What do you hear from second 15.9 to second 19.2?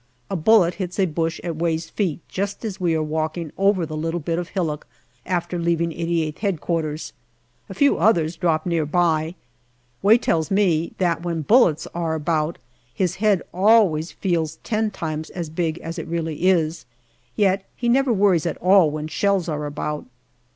it really is. Yet he never worries at all when